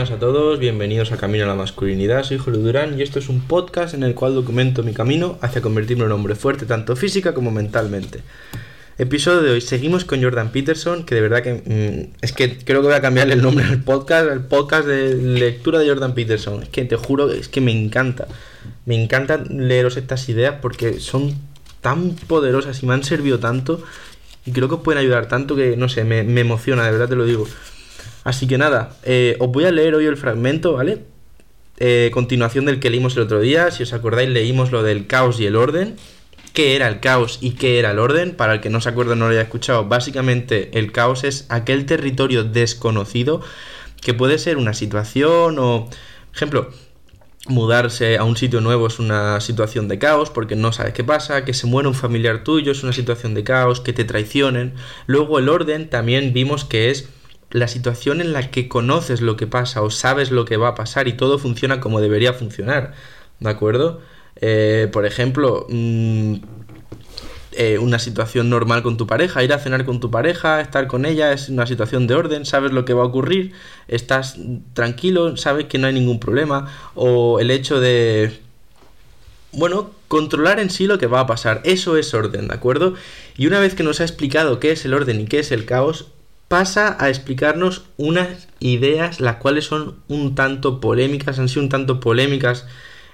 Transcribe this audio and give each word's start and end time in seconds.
buenas 0.00 0.16
a 0.16 0.18
todos, 0.18 0.58
bienvenidos 0.58 1.12
a 1.12 1.18
Camino 1.18 1.44
a 1.44 1.46
la 1.46 1.54
Masculinidad, 1.54 2.24
soy 2.24 2.38
Julio 2.38 2.60
Durán 2.60 2.98
y 2.98 3.02
esto 3.02 3.18
es 3.18 3.28
un 3.28 3.42
podcast 3.42 3.92
en 3.92 4.02
el 4.02 4.14
cual 4.14 4.34
documento 4.34 4.82
mi 4.82 4.94
camino 4.94 5.36
hacia 5.42 5.60
convertirme 5.60 6.04
en 6.04 6.06
un 6.06 6.12
hombre 6.12 6.34
fuerte 6.36 6.64
tanto 6.64 6.96
física 6.96 7.34
como 7.34 7.50
mentalmente. 7.50 8.22
Episodio 8.96 9.42
de 9.42 9.50
hoy, 9.50 9.60
seguimos 9.60 10.06
con 10.06 10.22
Jordan 10.22 10.52
Peterson, 10.52 11.04
que 11.04 11.14
de 11.14 11.20
verdad 11.20 11.42
que 11.42 11.52
mm, 11.52 12.16
es 12.22 12.32
que 12.32 12.56
creo 12.56 12.80
que 12.80 12.86
voy 12.86 12.96
a 12.96 13.02
cambiarle 13.02 13.34
el 13.34 13.42
nombre 13.42 13.66
al 13.66 13.82
podcast, 13.82 14.30
el 14.30 14.40
podcast 14.40 14.86
de 14.86 15.16
lectura 15.16 15.80
de 15.80 15.88
Jordan 15.90 16.14
Peterson. 16.14 16.62
Es 16.62 16.70
que 16.70 16.86
te 16.86 16.96
juro, 16.96 17.30
es 17.30 17.50
que 17.50 17.60
me 17.60 17.72
encanta, 17.72 18.26
me 18.86 18.94
encanta 18.94 19.36
leeros 19.50 19.98
estas 19.98 20.26
ideas 20.30 20.54
porque 20.62 20.98
son 20.98 21.34
tan 21.82 22.12
poderosas 22.26 22.82
y 22.82 22.86
me 22.86 22.94
han 22.94 23.04
servido 23.04 23.38
tanto 23.38 23.82
y 24.46 24.52
creo 24.52 24.66
que 24.66 24.76
os 24.76 24.80
pueden 24.80 25.02
ayudar 25.02 25.28
tanto 25.28 25.56
que, 25.56 25.76
no 25.76 25.90
sé, 25.90 26.04
me, 26.04 26.22
me 26.22 26.40
emociona, 26.40 26.86
de 26.86 26.92
verdad 26.92 27.10
te 27.10 27.16
lo 27.16 27.26
digo. 27.26 27.46
Así 28.24 28.46
que 28.46 28.58
nada, 28.58 28.96
eh, 29.04 29.36
os 29.40 29.50
voy 29.50 29.64
a 29.64 29.70
leer 29.70 29.94
hoy 29.94 30.06
el 30.06 30.16
fragmento, 30.16 30.74
¿vale? 30.74 30.98
Eh, 31.78 32.10
continuación 32.12 32.66
del 32.66 32.78
que 32.78 32.90
leímos 32.90 33.16
el 33.16 33.22
otro 33.22 33.40
día. 33.40 33.70
Si 33.70 33.82
os 33.82 33.92
acordáis, 33.92 34.28
leímos 34.28 34.70
lo 34.70 34.82
del 34.82 35.06
caos 35.06 35.40
y 35.40 35.46
el 35.46 35.56
orden. 35.56 35.96
¿Qué 36.52 36.76
era 36.76 36.88
el 36.88 37.00
caos 37.00 37.38
y 37.40 37.52
qué 37.52 37.78
era 37.78 37.92
el 37.92 37.98
orden? 37.98 38.34
Para 38.34 38.54
el 38.54 38.60
que 38.60 38.70
no 38.70 38.80
se 38.80 38.88
acuerda 38.88 39.14
no 39.14 39.26
lo 39.26 39.32
haya 39.32 39.42
escuchado, 39.42 39.86
básicamente 39.86 40.70
el 40.78 40.90
caos 40.90 41.22
es 41.22 41.46
aquel 41.48 41.86
territorio 41.86 42.42
desconocido 42.42 43.40
que 44.02 44.14
puede 44.14 44.36
ser 44.38 44.56
una 44.56 44.74
situación 44.74 45.58
o, 45.58 45.88
ejemplo, 46.34 46.70
mudarse 47.46 48.18
a 48.18 48.24
un 48.24 48.36
sitio 48.36 48.60
nuevo 48.60 48.86
es 48.86 48.98
una 48.98 49.40
situación 49.40 49.88
de 49.88 49.98
caos 49.98 50.30
porque 50.30 50.56
no 50.56 50.72
sabes 50.72 50.92
qué 50.92 51.04
pasa, 51.04 51.44
que 51.44 51.54
se 51.54 51.66
muera 51.66 51.88
un 51.88 51.94
familiar 51.94 52.44
tuyo 52.44 52.72
es 52.72 52.82
una 52.82 52.92
situación 52.92 53.34
de 53.34 53.44
caos, 53.44 53.80
que 53.80 53.92
te 53.92 54.04
traicionen. 54.04 54.74
Luego 55.06 55.38
el 55.38 55.48
orden 55.48 55.88
también 55.88 56.32
vimos 56.32 56.64
que 56.64 56.90
es 56.90 57.08
la 57.50 57.68
situación 57.68 58.20
en 58.20 58.32
la 58.32 58.50
que 58.50 58.68
conoces 58.68 59.20
lo 59.20 59.36
que 59.36 59.46
pasa 59.46 59.82
o 59.82 59.90
sabes 59.90 60.30
lo 60.30 60.44
que 60.44 60.56
va 60.56 60.68
a 60.68 60.74
pasar 60.74 61.08
y 61.08 61.14
todo 61.14 61.38
funciona 61.38 61.80
como 61.80 62.00
debería 62.00 62.32
funcionar, 62.32 62.94
¿de 63.40 63.50
acuerdo? 63.50 64.00
Eh, 64.36 64.88
por 64.92 65.04
ejemplo, 65.04 65.66
mm, 65.68 66.36
eh, 67.52 67.78
una 67.78 67.98
situación 67.98 68.48
normal 68.48 68.82
con 68.82 68.96
tu 68.96 69.06
pareja, 69.08 69.42
ir 69.42 69.52
a 69.52 69.58
cenar 69.58 69.84
con 69.84 69.98
tu 69.98 70.10
pareja, 70.10 70.60
estar 70.60 70.86
con 70.86 71.04
ella 71.04 71.32
es 71.32 71.48
una 71.48 71.66
situación 71.66 72.06
de 72.06 72.14
orden, 72.14 72.46
sabes 72.46 72.70
lo 72.70 72.84
que 72.84 72.94
va 72.94 73.02
a 73.02 73.06
ocurrir, 73.06 73.52
estás 73.88 74.36
tranquilo, 74.72 75.36
sabes 75.36 75.66
que 75.66 75.78
no 75.78 75.88
hay 75.88 75.92
ningún 75.92 76.20
problema, 76.20 76.72
o 76.94 77.40
el 77.40 77.50
hecho 77.50 77.80
de, 77.80 78.38
bueno, 79.50 79.90
controlar 80.06 80.60
en 80.60 80.70
sí 80.70 80.86
lo 80.86 80.98
que 80.98 81.08
va 81.08 81.20
a 81.20 81.26
pasar, 81.26 81.60
eso 81.64 81.96
es 81.96 82.14
orden, 82.14 82.48
¿de 82.48 82.54
acuerdo? 82.54 82.94
Y 83.36 83.48
una 83.48 83.58
vez 83.58 83.74
que 83.74 83.82
nos 83.82 84.00
ha 84.00 84.04
explicado 84.04 84.60
qué 84.60 84.70
es 84.70 84.84
el 84.84 84.94
orden 84.94 85.20
y 85.20 85.24
qué 85.26 85.40
es 85.40 85.50
el 85.50 85.66
caos, 85.66 86.06
pasa 86.50 86.96
a 86.98 87.08
explicarnos 87.10 87.84
unas 87.96 88.48
ideas 88.58 89.20
las 89.20 89.36
cuales 89.36 89.66
son 89.66 89.94
un 90.08 90.34
tanto 90.34 90.80
polémicas, 90.80 91.38
han 91.38 91.48
sido 91.48 91.62
un 91.62 91.68
tanto 91.68 92.00
polémicas 92.00 92.66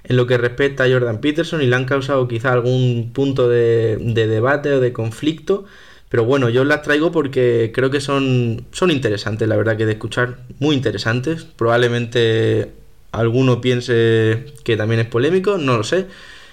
en 0.04 0.16
lo 0.16 0.26
que 0.26 0.38
respecta 0.38 0.84
a 0.84 0.88
Jordan 0.88 1.20
Peterson 1.20 1.60
y 1.60 1.66
le 1.66 1.76
han 1.76 1.84
causado 1.84 2.28
quizá 2.28 2.54
algún 2.54 3.10
punto 3.12 3.46
de, 3.46 3.98
debate 3.98 4.72
o 4.72 4.80
de 4.80 4.94
conflicto. 4.94 5.66
Pero 6.08 6.24
bueno, 6.24 6.48
yo 6.48 6.64
las 6.64 6.80
traigo 6.80 7.12
porque 7.12 7.72
creo 7.74 7.90
que 7.90 8.00
son, 8.00 8.64
son 8.72 8.90
interesantes, 8.90 9.46
la 9.46 9.56
verdad 9.56 9.76
que 9.76 9.84
de 9.84 9.92
escuchar, 9.92 10.38
muy 10.58 10.74
interesantes. 10.74 11.44
Probablemente 11.44 12.72
alguno 13.12 13.60
piense 13.60 14.46
que 14.64 14.78
también 14.78 15.00
es 15.00 15.08
polémico, 15.08 15.58
no 15.58 15.76
lo 15.76 15.84
sé. 15.84 16.06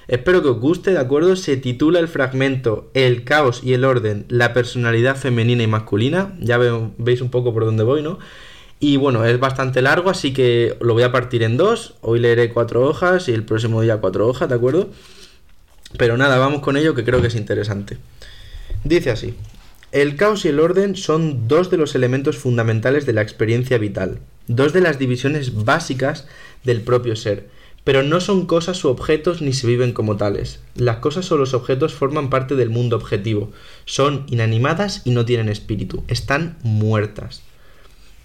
Espero 0.07 0.41
que 0.41 0.49
os 0.49 0.59
guste, 0.59 0.91
¿de 0.91 0.99
acuerdo? 0.99 1.35
Se 1.35 1.55
titula 1.55 1.99
el 1.99 2.07
fragmento 2.07 2.89
El 2.93 3.23
caos 3.23 3.61
y 3.63 3.73
el 3.73 3.85
orden, 3.85 4.25
la 4.27 4.53
personalidad 4.53 5.15
femenina 5.15 5.63
y 5.63 5.67
masculina. 5.67 6.35
Ya 6.39 6.57
veis 6.57 7.21
un 7.21 7.29
poco 7.29 7.53
por 7.53 7.65
dónde 7.65 7.83
voy, 7.83 8.01
¿no? 8.01 8.19
Y 8.79 8.97
bueno, 8.97 9.23
es 9.23 9.39
bastante 9.39 9.81
largo, 9.81 10.09
así 10.09 10.33
que 10.33 10.75
lo 10.81 10.93
voy 10.93 11.03
a 11.03 11.11
partir 11.13 11.41
en 11.41 11.55
dos. 11.55 11.95
Hoy 12.01 12.19
leeré 12.19 12.49
cuatro 12.49 12.81
hojas 12.85 13.29
y 13.29 13.31
el 13.31 13.43
próximo 13.43 13.81
día 13.81 13.97
cuatro 13.97 14.27
hojas, 14.27 14.49
¿de 14.49 14.55
acuerdo? 14.55 14.89
Pero 15.97 16.17
nada, 16.17 16.37
vamos 16.37 16.61
con 16.61 16.75
ello 16.75 16.93
que 16.93 17.05
creo 17.05 17.21
que 17.21 17.27
es 17.27 17.35
interesante. 17.35 17.97
Dice 18.83 19.11
así. 19.11 19.35
El 19.93 20.17
caos 20.17 20.43
y 20.43 20.49
el 20.49 20.59
orden 20.59 20.95
son 20.97 21.47
dos 21.47 21.69
de 21.69 21.77
los 21.77 21.95
elementos 21.95 22.37
fundamentales 22.37 23.05
de 23.05 23.13
la 23.13 23.21
experiencia 23.21 23.77
vital, 23.77 24.19
dos 24.47 24.73
de 24.73 24.81
las 24.81 24.99
divisiones 24.99 25.63
básicas 25.63 26.27
del 26.63 26.81
propio 26.81 27.15
ser 27.15 27.47
pero 27.83 28.03
no 28.03 28.21
son 28.21 28.45
cosas 28.45 28.83
u 28.85 28.89
objetos 28.89 29.41
ni 29.41 29.53
se 29.53 29.67
viven 29.67 29.91
como 29.91 30.15
tales. 30.15 30.59
Las 30.75 30.97
cosas 30.97 31.31
o 31.31 31.37
los 31.37 31.53
objetos 31.53 31.93
forman 31.93 32.29
parte 32.29 32.55
del 32.55 32.69
mundo 32.69 32.95
objetivo. 32.95 33.51
Son 33.85 34.25
inanimadas 34.27 35.01
y 35.05 35.11
no 35.11 35.25
tienen 35.25 35.49
espíritu. 35.49 36.03
Están 36.07 36.57
muertas. 36.63 37.43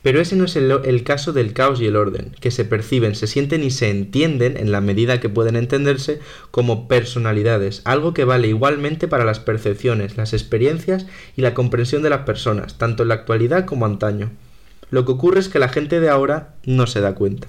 Pero 0.03 0.21
ese 0.21 0.37
no 0.37 0.45
es 0.45 0.55
el, 0.55 1.03
caso 1.03 1.33
del 1.33 1.53
caos 1.53 1.81
y 1.81 1.87
el 1.87 1.97
orden, 1.97 2.33
que 2.41 2.53
se 2.53 2.65
perciben, 2.65 3.17
se 3.17 3.27
sienten 3.27 3.65
y 3.65 3.71
se 3.73 3.91
entienden, 3.91 4.57
en 4.57 4.71
la 4.71 4.81
medida 4.81 5.19
que 5.19 5.29
pueden 5.29 5.57
entenderse, 5.57 6.21
como 6.53 6.87
personalidades, 6.87 7.83
algo 7.85 8.15
que 8.15 8.25
vale 8.25 8.47
igualmente 8.47 9.09
para 9.09 9.25
las 9.25 9.41
percepciones, 9.41 10.17
las 10.17 10.35
experiencias 10.35 11.07
y 11.37 11.43
la 11.43 11.53
comprensión 11.53 12.03
de 12.03 12.11
las 12.11 12.21
personas, 12.21 12.79
tanto 12.79 13.03
en 13.03 13.09
la 13.09 13.17
actualidad 13.17 13.65
como 13.65 13.87
antaño. 13.87 14.31
Lo 14.91 15.05
que 15.05 15.13
ocurre 15.13 15.41
es 15.41 15.49
que 15.49 15.59
la 15.59 15.69
gente 15.69 15.99
de 15.99 16.09
ahora 16.09 16.55
no 16.65 16.87
se 16.87 17.01
da 17.01 17.17
cuenta. 17.17 17.49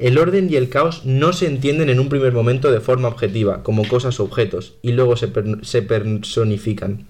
El 0.00 0.16
orden 0.16 0.48
y 0.50 0.56
el 0.56 0.70
caos 0.70 1.04
no 1.04 1.34
se 1.34 1.46
entienden 1.46 1.90
en 1.90 2.00
un 2.00 2.08
primer 2.08 2.32
momento 2.32 2.72
de 2.72 2.80
forma 2.80 3.08
objetiva, 3.08 3.62
como 3.62 3.86
cosas 3.86 4.18
o 4.18 4.24
objetos, 4.24 4.72
y 4.80 4.92
luego 4.92 5.14
se, 5.14 5.28
personifican. 5.28 7.06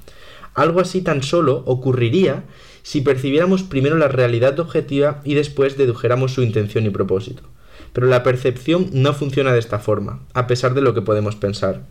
Algo 0.55 0.81
así 0.81 1.01
tan 1.01 1.23
solo 1.23 1.63
ocurriría 1.67 2.43
si 2.83 3.01
percibiéramos 3.01 3.63
primero 3.63 3.97
la 3.97 4.09
realidad 4.09 4.59
objetiva 4.59 5.21
y 5.23 5.35
después 5.35 5.79
dedujéramos 5.79 6.35
su 6.35 6.43
intención 6.43 6.85
y 6.85 6.91
propósito. 6.91 7.45
Pero 7.93 8.09
la 8.09 8.25
percepción 8.25 8.91
no 8.93 9.15
funciona 9.15 9.53
de 9.53 9.61
esta 9.61 9.79
forma, 9.79 10.27
a 10.35 10.49
pesar 10.49 10.75
de 10.75 10.81
lo 10.81 10.93
que 10.93 11.03
podemos 11.03 11.37
pensar. 11.37 11.83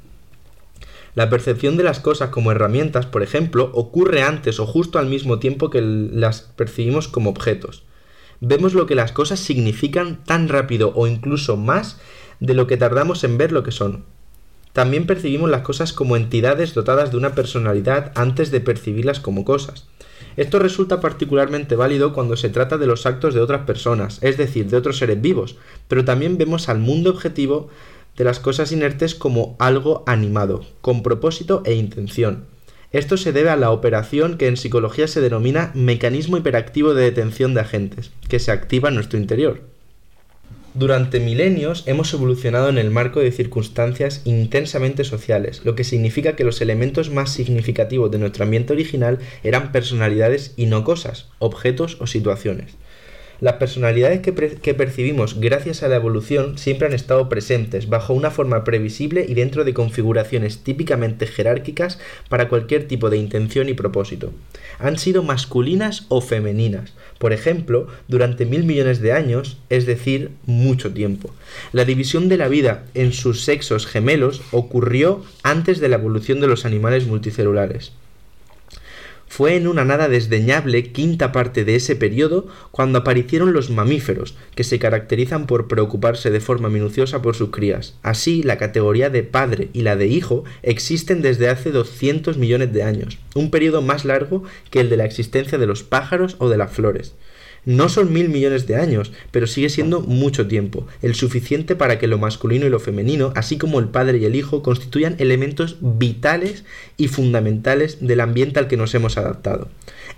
La 1.16 1.30
percepción 1.30 1.78
de 1.78 1.86
las 1.86 2.02
cosas 2.02 2.30
como 2.30 2.52
herramientas, 2.52 3.06
por 3.06 3.24
ejemplo, 3.24 3.72
ocurre 3.74 4.22
antes 4.22 4.60
o 4.60 4.66
justo 4.66 5.00
al 5.00 5.08
mismo 5.08 5.40
tiempo 5.40 5.70
que 5.70 5.80
las 5.82 6.42
percibimos 6.42 7.08
como 7.08 7.30
objetos 7.30 7.84
vemos 8.42 8.74
lo 8.74 8.86
que 8.86 8.96
las 8.96 9.12
cosas 9.12 9.40
significan 9.40 10.24
tan 10.26 10.50
rápido 10.50 10.94
o 10.96 11.08
incluso 11.08 11.58
más 11.58 12.00
de 12.40 12.54
lo 12.54 12.68
que 12.68 12.78
tardamos 12.78 13.24
en 13.24 13.38
ver 13.38 13.52
lo 13.52 13.64
que 13.64 13.72
son. 13.72 14.06
También 14.74 15.08
percibimos 15.08 15.50
las 15.50 15.62
cosas 15.62 15.94
como 15.94 16.16
entidades 16.16 16.74
dotadas 16.74 17.12
de 17.12 17.18
una 17.18 17.36
personalidad 17.36 18.12
antes 18.16 18.52
de 18.52 18.62
percibirlas 18.62 19.20
como 19.20 19.44
cosas. 19.44 19.88
Esto 20.38 20.60
resulta 20.60 21.02
particularmente 21.02 21.76
válido 21.76 22.14
cuando 22.14 22.38
se 22.38 22.50
trata 22.50 22.78
de 22.78 22.88
los 22.88 23.06
actos 23.06 23.34
de 23.34 23.42
otras 23.42 23.66
personas, 23.66 24.20
es 24.22 24.38
decir, 24.38 24.68
de 24.68 24.78
otros 24.78 24.98
seres 24.98 25.20
vivos, 25.20 25.58
pero 25.88 26.06
también 26.06 26.38
vemos 26.38 26.70
al 26.70 26.80
mundo 26.80 27.10
objetivo 27.10 27.70
de 28.16 28.24
las 28.24 28.40
cosas 28.40 28.72
inertes 28.72 29.16
como 29.16 29.56
algo 29.60 30.04
animado, 30.06 30.66
con 30.82 31.04
propósito 31.04 31.62
e 31.66 31.74
intención. 31.74 32.46
Esto 32.92 33.18
se 33.18 33.32
debe 33.32 33.52
a 33.52 33.56
la 33.56 33.70
operación 33.70 34.38
que 34.38 34.48
en 34.48 34.58
psicología 34.58 35.08
se 35.08 35.22
denomina 35.22 35.72
mecanismo 35.76 36.38
hiperactivo 36.38 36.96
de 36.96 37.04
detención 37.04 37.54
de 37.54 37.62
agentes, 37.62 38.10
que 38.28 38.40
se 38.40 38.52
activa 38.52 38.90
en 38.90 38.96
nuestro 38.96 39.20
interior. 39.20 39.62
Durante 40.74 41.20
milenios 41.20 41.84
hemos 41.86 42.12
evolucionado 42.14 42.68
en 42.70 42.80
el 42.80 42.90
marco 42.90 43.20
de 43.20 43.32
circunstancias 43.32 44.22
intensamente 44.26 45.04
sociales, 45.04 45.62
lo 45.66 45.76
que 45.76 45.84
significa 45.84 46.36
que 46.36 46.44
los 46.44 46.62
elementos 46.62 47.12
más 47.12 47.32
significativos 47.32 48.10
de 48.10 48.18
nuestro 48.18 48.44
ambiente 48.44 48.74
original 48.74 49.20
eran 49.44 49.72
personalidades 49.72 50.54
y 50.58 50.66
no 50.66 50.84
cosas, 50.84 51.28
objetos 51.38 51.98
o 52.00 52.08
situaciones. 52.08 52.76
Las 53.42 53.54
personalidades 53.54 54.20
que, 54.20 54.74
percibimos 54.74 55.40
gracias 55.40 55.82
a 55.82 55.88
la 55.88 55.96
evolución 55.96 56.58
siempre 56.58 56.88
han 56.88 56.94
estado 56.94 57.30
presentes 57.30 57.88
bajo 57.88 58.14
una 58.14 58.32
forma 58.32 58.66
previsible 58.66 59.26
y 59.28 59.34
dentro 59.34 59.64
de 59.64 59.74
configuraciones 59.74 60.60
típicamente 60.60 61.26
jerárquicas 61.26 62.00
para 62.28 62.50
cualquier 62.50 62.88
tipo 62.88 63.10
de 63.10 63.16
intención 63.16 63.70
y 63.70 63.74
propósito. 63.74 64.34
Han 64.78 64.98
sido 64.98 65.24
masculinas 65.24 66.06
o 66.10 66.20
femeninas, 66.20 66.94
por 67.18 67.32
ejemplo, 67.32 67.88
durante 68.10 68.46
mil 68.46 68.66
millones 68.66 69.00
de 69.00 69.14
años, 69.14 69.58
es 69.70 69.86
decir, 69.86 70.32
mucho 70.46 70.92
tiempo. 70.92 71.34
La 71.72 71.86
división 71.86 72.28
de 72.28 72.38
la 72.38 72.50
vida 72.50 72.84
en 72.94 73.14
sus 73.14 73.46
sexos 73.46 73.88
gemelos 73.88 74.42
ocurrió 74.52 75.24
antes 75.44 75.80
de 75.80 75.88
la 75.88 75.96
evolución 75.96 76.42
de 76.42 76.48
los 76.48 76.66
animales 76.66 77.08
multicelulares. 77.08 77.94
Fue 79.30 79.56
en 79.56 79.68
una 79.68 79.86
nada 79.86 80.10
desdeñable 80.10 80.92
quinta 80.92 81.32
parte 81.32 81.64
de 81.64 81.76
ese 81.76 81.96
periodo 81.96 82.48
cuando 82.72 82.98
aparecieron 82.98 83.54
los 83.54 83.70
mamíferos, 83.70 84.36
que 84.56 84.64
se 84.64 84.80
caracterizan 84.80 85.46
por 85.46 85.68
preocuparse 85.68 86.32
de 86.32 86.40
forma 86.40 86.68
minuciosa 86.68 87.22
por 87.22 87.36
sus 87.36 87.52
crías. 87.52 87.96
Así, 88.02 88.42
la 88.42 88.58
categoría 88.58 89.12
de 89.12 89.22
padre 89.22 89.70
y 89.72 89.84
la 89.84 89.96
de 89.96 90.08
hijo 90.08 90.44
existen 90.64 91.22
desde 91.22 91.48
hace 91.48 91.72
200 91.72 92.38
millones 92.38 92.74
de 92.74 92.82
años, 92.84 93.20
un 93.36 93.52
periodo 93.52 93.84
más 93.84 94.04
largo 94.04 94.44
que 94.72 94.82
el 94.82 94.90
de 94.90 94.98
la 94.98 95.06
existencia 95.06 95.60
de 95.60 95.68
los 95.68 95.84
pájaros 95.84 96.36
o 96.40 96.50
de 96.50 96.58
las 96.58 96.72
flores. 96.72 97.14
No 97.66 97.90
son 97.90 98.14
mil 98.14 98.30
millones 98.30 98.68
de 98.68 98.76
años, 98.76 99.12
pero 99.32 99.48
sigue 99.48 99.70
siendo 99.70 100.02
mucho 100.02 100.48
tiempo, 100.48 100.88
el 101.02 101.16
suficiente 101.16 101.76
para 101.76 102.00
que 102.00 102.08
lo 102.08 102.18
masculino 102.18 102.66
y 102.66 102.70
lo 102.70 102.80
femenino, 102.80 103.34
así 103.36 103.58
como 103.58 103.80
el 103.80 103.90
padre 103.90 104.18
y 104.18 104.26
el 104.26 104.36
hijo, 104.36 104.64
constituyan 104.64 105.16
elementos 105.20 105.78
vitales 105.82 106.64
y 106.98 107.08
fundamentales 107.10 107.98
del 108.00 108.22
ambiente 108.22 108.60
al 108.60 108.68
que 108.68 108.78
nos 108.78 108.96
hemos 108.96 109.18
adaptado. 109.18 109.68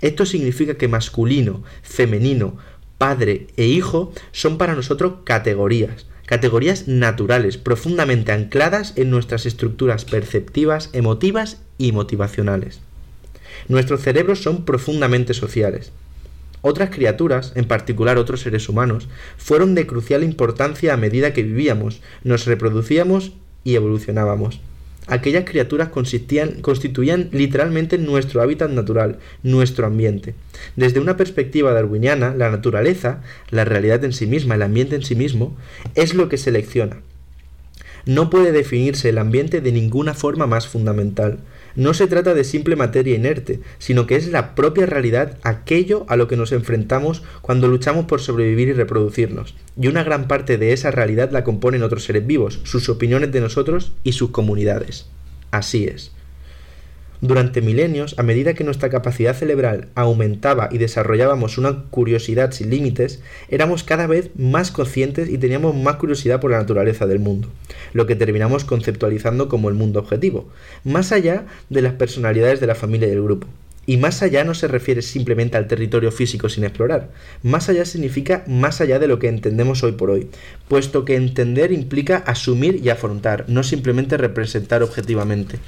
Esto 0.00 0.26
significa 0.26 0.74
que 0.74 0.88
masculino, 0.88 1.62
femenino, 1.82 2.56
padre 2.98 3.48
e 3.56 3.66
hijo 3.66 4.12
son 4.30 4.58
para 4.58 4.74
nosotros 4.74 5.14
categorías, 5.24 6.06
categorías 6.26 6.86
naturales, 6.86 7.58
profundamente 7.58 8.32
ancladas 8.32 8.92
en 8.96 9.10
nuestras 9.10 9.44
estructuras 9.44 10.04
perceptivas, 10.04 10.90
emotivas 10.92 11.60
y 11.78 11.92
motivacionales. 11.92 12.80
Nuestros 13.68 14.02
cerebros 14.02 14.42
son 14.42 14.64
profundamente 14.64 15.34
sociales. 15.34 15.92
Otras 16.62 16.90
criaturas, 16.90 17.52
en 17.56 17.66
particular 17.66 18.18
otros 18.18 18.40
seres 18.40 18.68
humanos, 18.68 19.08
fueron 19.36 19.74
de 19.74 19.86
crucial 19.86 20.22
importancia 20.22 20.94
a 20.94 20.96
medida 20.96 21.32
que 21.32 21.42
vivíamos, 21.42 22.00
nos 22.24 22.46
reproducíamos 22.46 23.32
y 23.64 23.74
evolucionábamos. 23.74 24.60
Aquellas 25.08 25.44
criaturas 25.44 25.88
constituían 25.88 27.28
literalmente 27.32 27.98
nuestro 27.98 28.40
hábitat 28.40 28.70
natural, 28.70 29.18
nuestro 29.42 29.84
ambiente. 29.86 30.36
Desde 30.76 31.00
una 31.00 31.16
perspectiva 31.16 31.72
darwiniana, 31.72 32.32
la 32.36 32.50
naturaleza, 32.50 33.22
la 33.50 33.64
realidad 33.64 34.04
en 34.04 34.12
sí 34.12 34.28
misma, 34.28 34.54
el 34.54 34.62
ambiente 34.62 34.94
en 34.94 35.02
sí 35.02 35.16
mismo, 35.16 35.56
es 35.96 36.14
lo 36.14 36.28
que 36.28 36.38
selecciona. 36.38 37.00
No 38.06 38.30
puede 38.30 38.52
definirse 38.52 39.08
el 39.08 39.18
ambiente 39.18 39.60
de 39.60 39.72
ninguna 39.72 40.14
forma 40.14 40.46
más 40.46 40.68
fundamental. 40.68 41.38
No 41.74 41.94
se 41.94 42.06
trata 42.06 42.34
de 42.34 42.44
simple 42.44 42.76
materia 42.76 43.14
inerte, 43.14 43.60
sino 43.78 44.06
que 44.06 44.16
es 44.16 44.28
la 44.28 44.54
propia 44.54 44.86
realidad 44.86 45.38
aquello 45.42 46.04
a 46.08 46.16
lo 46.16 46.28
que 46.28 46.36
nos 46.36 46.52
enfrentamos 46.52 47.22
cuando 47.40 47.68
luchamos 47.68 48.06
por 48.06 48.20
sobrevivir 48.20 48.68
y 48.68 48.72
reproducirnos. 48.72 49.54
Y 49.80 49.88
una 49.88 50.04
gran 50.04 50.28
parte 50.28 50.58
de 50.58 50.72
esa 50.72 50.90
realidad 50.90 51.30
la 51.30 51.44
componen 51.44 51.82
otros 51.82 52.04
seres 52.04 52.26
vivos, 52.26 52.60
sus 52.64 52.88
opiniones 52.88 53.32
de 53.32 53.40
nosotros 53.40 53.92
y 54.04 54.12
sus 54.12 54.30
comunidades. 54.30 55.06
Así 55.50 55.84
es. 55.84 56.12
Durante 57.22 57.62
milenios, 57.62 58.16
a 58.18 58.24
medida 58.24 58.54
que 58.54 58.64
nuestra 58.64 58.90
capacidad 58.90 59.36
cerebral 59.36 59.86
aumentaba 59.94 60.68
y 60.72 60.78
desarrollábamos 60.78 61.56
una 61.56 61.84
curiosidad 61.84 62.50
sin 62.50 62.68
límites, 62.68 63.22
éramos 63.48 63.84
cada 63.84 64.08
vez 64.08 64.30
más 64.36 64.72
conscientes 64.72 65.28
y 65.28 65.38
teníamos 65.38 65.76
más 65.76 65.96
curiosidad 65.96 66.40
por 66.40 66.50
la 66.50 66.58
naturaleza 66.58 67.06
del 67.06 67.20
mundo, 67.20 67.48
lo 67.92 68.06
que 68.06 68.16
terminamos 68.16 68.64
conceptualizando 68.64 69.48
como 69.48 69.68
el 69.68 69.76
mundo 69.76 70.00
objetivo, 70.00 70.48
más 70.82 71.12
allá 71.12 71.46
de 71.70 71.82
las 71.82 71.92
personalidades 71.92 72.58
de 72.58 72.66
la 72.66 72.74
familia 72.74 73.06
y 73.06 73.12
del 73.12 73.22
grupo. 73.22 73.46
Y 73.86 73.98
más 73.98 74.20
allá 74.24 74.42
no 74.42 74.54
se 74.54 74.66
refiere 74.66 75.00
simplemente 75.00 75.56
al 75.56 75.68
territorio 75.68 76.10
físico 76.10 76.48
sin 76.48 76.64
explorar. 76.64 77.10
Más 77.44 77.68
allá 77.68 77.84
significa 77.84 78.42
más 78.48 78.80
allá 78.80 78.98
de 78.98 79.06
lo 79.06 79.20
que 79.20 79.28
entendemos 79.28 79.84
hoy 79.84 79.92
por 79.92 80.10
hoy, 80.10 80.28
puesto 80.66 81.04
que 81.04 81.14
entender 81.14 81.70
implica 81.70 82.16
asumir 82.16 82.80
y 82.82 82.88
afrontar, 82.88 83.44
no 83.46 83.62
simplemente 83.62 84.16
representar 84.16 84.82
objetivamente 84.82 85.60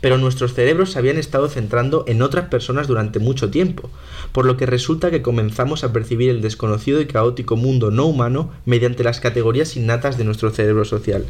pero 0.00 0.18
nuestros 0.18 0.54
cerebros 0.54 0.92
se 0.92 0.98
habían 0.98 1.18
estado 1.18 1.48
centrando 1.48 2.04
en 2.06 2.22
otras 2.22 2.46
personas 2.48 2.86
durante 2.86 3.18
mucho 3.18 3.50
tiempo, 3.50 3.90
por 4.32 4.44
lo 4.44 4.56
que 4.56 4.66
resulta 4.66 5.10
que 5.10 5.22
comenzamos 5.22 5.84
a 5.84 5.92
percibir 5.92 6.30
el 6.30 6.40
desconocido 6.40 7.00
y 7.00 7.06
caótico 7.06 7.56
mundo 7.56 7.90
no 7.90 8.06
humano 8.06 8.50
mediante 8.64 9.04
las 9.04 9.20
categorías 9.20 9.76
innatas 9.76 10.18
de 10.18 10.24
nuestro 10.24 10.50
cerebro 10.50 10.84
social. 10.84 11.24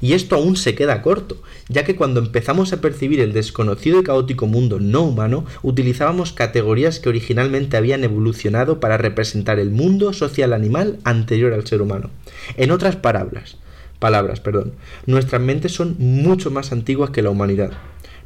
Y 0.00 0.12
esto 0.12 0.36
aún 0.36 0.56
se 0.56 0.74
queda 0.74 1.02
corto, 1.02 1.40
ya 1.68 1.84
que 1.84 1.96
cuando 1.96 2.20
empezamos 2.20 2.72
a 2.72 2.80
percibir 2.80 3.20
el 3.20 3.32
desconocido 3.32 4.00
y 4.00 4.02
caótico 4.02 4.46
mundo 4.46 4.78
no 4.78 5.02
humano, 5.02 5.46
utilizábamos 5.62 6.32
categorías 6.32 6.98
que 6.98 7.08
originalmente 7.08 7.76
habían 7.76 8.04
evolucionado 8.04 8.78
para 8.80 8.98
representar 8.98 9.58
el 9.58 9.70
mundo 9.70 10.12
social 10.12 10.52
animal 10.52 10.98
anterior 11.04 11.52
al 11.52 11.66
ser 11.66 11.80
humano. 11.80 12.10
En 12.56 12.70
otras 12.70 12.96
palabras, 12.96 13.56
palabras, 13.98 14.40
perdón, 14.40 14.74
nuestras 15.06 15.40
mentes 15.40 15.72
son 15.72 15.96
mucho 15.98 16.50
más 16.50 16.72
antiguas 16.72 17.10
que 17.10 17.22
la 17.22 17.30
humanidad. 17.30 17.72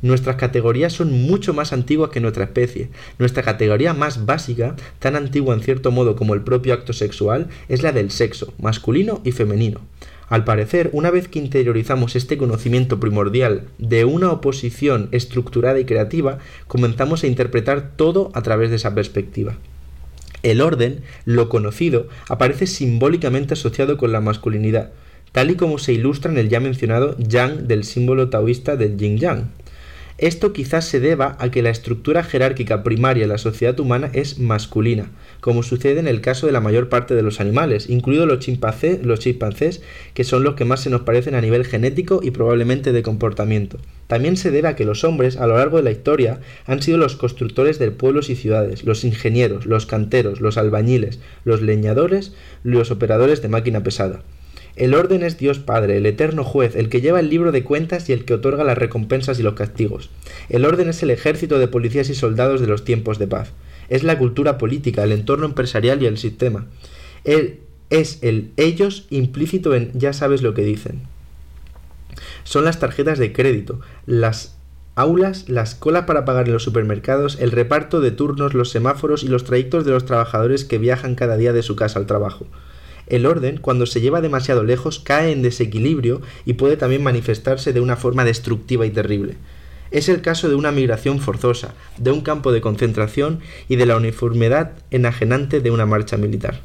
Nuestras 0.03 0.37
categorías 0.37 0.95
son 0.95 1.13
mucho 1.13 1.53
más 1.53 1.73
antiguas 1.73 2.11
que 2.11 2.21
nuestra 2.21 2.45
especie. 2.45 2.89
Nuestra 3.19 3.43
categoría 3.43 3.93
más 3.93 4.25
básica, 4.25 4.77
tan 4.99 5.15
antigua 5.15 5.55
en 5.55 5.63
cierto 5.63 5.91
modo 5.91 6.17
como 6.17 6.35
el 6.35 6.43
propio 6.43 6.73
acto 6.73 6.93
sexual, 6.93 7.49
es 7.69 7.83
la 7.83 7.93
del 7.93 8.11
sexo, 8.11 8.55
masculino 8.59 9.21
y 9.25 9.33
femenino. 9.33 9.81
Al 10.31 10.45
parecer, 10.45 10.91
una 10.93 11.11
vez 11.11 11.27
que 11.27 11.41
interiorizamos 11.41 12.15
este 12.15 12.39
conocimiento 12.39 13.01
primordial 13.01 13.65
de 13.79 14.05
una 14.05 14.31
oposición 14.31 15.09
estructurada 15.11 15.81
y 15.81 15.85
creativa, 15.85 16.39
comenzamos 16.69 17.25
a 17.25 17.27
interpretar 17.27 17.97
todo 17.97 18.31
a 18.33 18.43
través 18.43 18.71
de 18.71 18.77
esa 18.77 18.95
perspectiva. 18.95 19.57
El 20.43 20.63
orden, 20.63 21.03
lo 21.25 21.49
conocido, 21.49 22.09
aparece 22.29 22.67
simbólicamente 22.67 23.55
asociado 23.55 23.99
con 23.99 24.13
la 24.13 24.21
masculinidad, 24.21 24.93
tal 25.33 25.51
y 25.51 25.57
como 25.57 25.79
se 25.79 25.93
ilustra 25.93 26.31
en 26.31 26.39
el 26.39 26.49
ya 26.49 26.61
mencionado 26.61 27.17
yang 27.19 27.67
del 27.67 27.85
símbolo 27.85 28.31
taoísta 28.31 28.77
del 28.77 28.97
yin 28.97 29.19
yang. 29.19 29.51
Esto 30.21 30.53
quizás 30.53 30.85
se 30.85 31.01
deba 31.01 31.39
a 31.41 31.51
que 31.51 31.63
la 31.63 31.71
estructura 31.71 32.23
jerárquica 32.23 32.83
primaria 32.83 33.23
de 33.23 33.29
la 33.29 33.39
sociedad 33.39 33.81
humana 33.81 34.11
es 34.13 34.39
masculina, 34.39 35.11
como 35.41 35.63
sucede 35.63 35.99
en 35.99 36.09
el 36.09 36.21
caso 36.21 36.45
de 36.45 36.53
la 36.53 36.61
mayor 36.61 36.91
parte 36.91 37.15
de 37.15 37.23
los 37.23 37.41
animales, 37.41 37.89
incluidos 37.89 38.29
los, 38.29 38.41
chimpancés, 38.41 39.03
los 39.03 39.21
chimpancés, 39.21 39.81
que 40.13 40.25
son 40.25 40.45
los 40.45 40.57
que 40.57 40.67
más 40.67 40.81
se 40.81 40.91
nos 40.91 41.01
parecen 41.01 41.35
a 41.35 41.41
nivel 41.41 41.65
genético 41.65 42.21
y 42.23 42.33
probablemente 42.33 42.93
de 42.93 43.03
comportamiento. 43.03 43.79
También 44.09 44.37
se 44.37 44.51
debe 44.51 44.69
a 44.69 44.77
que 44.77 44.85
los 44.85 45.05
hombres, 45.05 45.39
a 45.39 45.47
lo 45.47 45.57
largo 45.57 45.79
de 45.79 45.85
la 45.85 45.91
historia, 45.91 46.41
han 46.67 46.83
sido 46.83 46.99
los 46.99 47.17
constructores 47.17 47.79
de 47.79 47.91
pueblos 47.91 48.29
y 48.29 48.37
ciudades, 48.37 48.85
los 48.85 49.05
ingenieros, 49.05 49.65
los 49.65 49.87
canteros, 49.87 50.43
los 50.43 50.59
albañiles, 50.59 51.19
los 51.45 51.63
leñadores, 51.63 52.35
los 52.63 52.91
operadores 52.91 53.41
de 53.41 53.49
máquina 53.49 53.83
pesada. 53.83 54.21
El 54.77 54.95
orden 54.95 55.23
es 55.23 55.39
Dios 55.39 55.59
Padre, 55.59 55.97
el 55.97 56.07
eterno 56.07 56.45
juez, 56.45 56.77
el 56.77 56.89
que 56.89 57.01
lleva 57.01 57.21
el 57.21 57.29
libro 57.29 57.53
de 57.53 57.65
cuentas 57.65 58.09
y 58.09 58.13
el 58.13 58.25
que 58.25 58.35
otorga 58.35 58.65
las 58.65 58.79
recompensas 58.79 59.39
y 59.39 59.43
los 59.43 59.55
castigos. 59.55 60.11
El 60.49 60.65
orden 60.65 60.89
es 60.89 61.03
el 61.03 61.11
ejército 61.11 61.59
de 61.59 61.69
policías 61.69 62.09
y 62.09 62.15
soldados 62.15 62.61
de 62.61 62.67
los 62.67 62.85
tiempos 62.85 63.19
de 63.19 63.27
paz. 63.27 63.53
Es 63.89 64.05
la 64.05 64.19
cultura 64.19 64.59
política, 64.59 65.03
el 65.03 65.13
entorno 65.13 65.47
empresarial 65.47 66.03
y 66.03 66.07
el 66.07 66.19
sistema. 66.19 66.67
Él 67.25 67.61
es 67.91 68.19
el 68.23 68.53
ellos 68.57 69.07
implícito 69.11 69.75
en 69.75 69.91
ya 69.99 70.13
sabes 70.13 70.43
lo 70.43 70.55
que 70.55 70.63
dicen. 70.63 71.03
Son 72.45 72.65
las 72.65 72.79
tarjetas 72.79 73.19
de 73.19 73.33
crédito, 73.33 73.81
las 74.07 74.57
aulas, 74.95 75.49
las 75.49 75.75
colas 75.75 76.05
para 76.05 76.25
pagar 76.25 76.47
en 76.47 76.53
los 76.53 76.63
supermercados, 76.63 77.39
el 77.41 77.51
reparto 77.51 78.01
de 78.01 78.11
turnos, 78.11 78.55
los 78.55 78.71
semáforos 78.71 79.23
y 79.25 79.29
los 79.29 79.45
trayectos 79.45 79.85
de 79.85 79.93
los 79.93 80.05
trabajadores 80.05 80.65
que 80.65 80.79
viajan 80.79 81.15
cada 81.15 81.37
día 81.37 81.53
de 81.53 81.63
su 81.63 81.77
casa 81.77 81.99
al 81.99 82.07
trabajo. 82.07 82.47
El 83.11 83.27
orden, 83.27 83.59
cuando 83.59 83.87
se 83.87 84.01
lleva 84.01 84.21
demasiado 84.21 84.63
lejos, 84.63 85.01
cae 85.01 85.33
en 85.33 85.43
desequilibrio 85.43 86.23
y 86.47 86.55
puede 86.55 86.77
también 86.77 87.03
manifestarse 87.03 87.73
de 87.73 87.81
una 87.81 87.97
forma 87.97 88.25
destructiva 88.25 88.87
y 88.87 88.91
terrible. 88.91 89.35
Es 89.91 90.09
el 90.09 90.23
caso 90.23 90.49
de 90.49 90.55
una 90.55 90.71
migración 90.71 91.19
forzosa, 91.19 91.75
de 91.99 92.13
un 92.13 92.21
campo 92.21 92.53
de 92.53 92.61
concentración 92.61 93.41
y 93.69 93.75
de 93.75 93.87
la 93.87 93.97
uniformidad 93.97 94.75
enajenante 94.93 95.61
de 95.61 95.73
una 95.73 95.87
marcha 95.87 96.17
militar. 96.17 96.61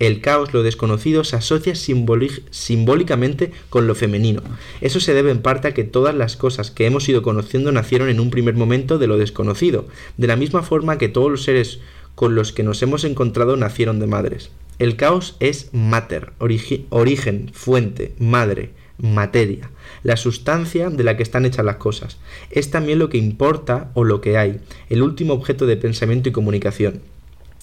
El 0.00 0.20
caos, 0.20 0.52
lo 0.52 0.64
desconocido, 0.64 1.22
se 1.22 1.36
asocia 1.36 1.76
simbólicamente 1.76 3.52
con 3.70 3.86
lo 3.86 3.94
femenino. 3.94 4.42
Eso 4.80 4.98
se 4.98 5.14
debe 5.14 5.30
en 5.30 5.40
parte 5.40 5.68
a 5.68 5.74
que 5.74 5.84
todas 5.84 6.16
las 6.16 6.36
cosas 6.36 6.72
que 6.72 6.86
hemos 6.86 7.08
ido 7.08 7.22
conociendo 7.22 7.70
nacieron 7.70 8.08
en 8.08 8.18
un 8.18 8.30
primer 8.30 8.54
momento 8.54 8.98
de 8.98 9.06
lo 9.06 9.16
desconocido, 9.16 9.86
de 10.16 10.26
la 10.26 10.34
misma 10.34 10.64
forma 10.64 10.98
que 10.98 11.08
todos 11.08 11.30
los 11.30 11.44
seres 11.44 11.78
con 12.16 12.34
los 12.34 12.52
que 12.52 12.64
nos 12.64 12.82
hemos 12.82 13.04
encontrado 13.04 13.56
nacieron 13.56 14.00
de 14.00 14.08
madres. 14.08 14.50
El 14.80 14.96
caos 14.96 15.36
es 15.38 15.68
mater, 15.72 16.32
origen, 16.40 17.50
fuente, 17.52 18.12
madre, 18.18 18.70
materia, 18.98 19.70
la 20.02 20.16
sustancia 20.16 20.90
de 20.90 21.04
la 21.04 21.16
que 21.16 21.22
están 21.22 21.44
hechas 21.44 21.64
las 21.64 21.76
cosas. 21.76 22.18
Es 22.50 22.72
también 22.72 22.98
lo 22.98 23.08
que 23.08 23.16
importa 23.18 23.92
o 23.94 24.02
lo 24.02 24.20
que 24.20 24.36
hay, 24.36 24.58
el 24.88 25.02
último 25.02 25.34
objeto 25.34 25.66
de 25.66 25.76
pensamiento 25.76 26.28
y 26.28 26.32
comunicación. 26.32 27.02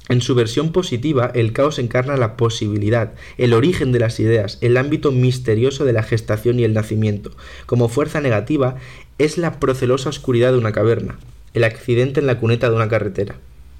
En 0.07 0.21
su 0.21 0.35
versión 0.35 0.71
positiva, 0.71 1.29
el 1.35 1.51
caos 1.51 1.79
encarna 1.79 2.15
la 2.15 2.37
posibilidad, 2.37 3.13
el 3.37 3.51
origen 3.53 3.91
de 3.91 3.99
las 3.99 4.21
ideas, 4.21 4.57
el 4.61 4.77
ámbito 4.77 5.11
misterioso 5.11 5.83
de 5.83 5.93
la 5.93 6.03
gestación 6.03 6.61
y 6.61 6.63
el 6.63 6.73
nacimiento. 6.73 7.31
Como 7.65 7.89
fuerza 7.89 8.21
negativa, 8.21 8.77
es 9.17 9.37
la 9.37 9.59
procelosa 9.59 10.07
oscuridad 10.07 10.53
de 10.53 10.59
una 10.59 10.71
caverna, 10.71 11.19
el 11.53 11.65
accidente 11.65 12.21
en 12.21 12.27
la 12.27 12.39
cuneta 12.39 12.69
de 12.69 12.75
una 12.77 12.87
carretera 12.87 13.35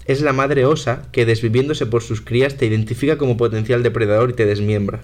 es 0.05 0.21
la 0.21 0.33
madre 0.33 0.65
osa 0.65 1.03
que, 1.11 1.25
desviviéndose 1.25 1.85
por 1.85 2.01
sus 2.01 2.21
crías, 2.21 2.55
te 2.57 2.65
identifica 2.65 3.17
como 3.17 3.37
potencial 3.37 3.83
depredador 3.83 4.31
y 4.31 4.33
te 4.33 4.45
desmiembra. 4.45 5.01